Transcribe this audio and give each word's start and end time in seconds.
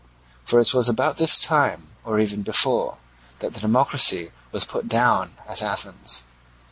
For 0.45 0.59
it 0.59 0.73
was 0.73 0.89
about 0.89 1.17
this 1.17 1.43
time, 1.43 1.89
or 2.03 2.19
even 2.19 2.41
before, 2.41 2.97
that 3.37 3.53
the 3.53 3.59
democracy 3.59 4.31
was 4.51 4.65
put 4.65 4.89
down 4.89 5.35
at 5.47 5.61
Athens. 5.61 6.23